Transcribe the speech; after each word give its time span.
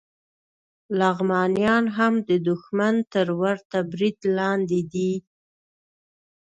لغمانیان 0.99 1.85
هم 1.97 2.13
د 2.29 2.31
دښمن 2.47 2.95
تر 3.13 3.27
ورته 3.41 3.77
برید 3.91 4.17
لاندې 4.37 4.79
دي 4.93 5.11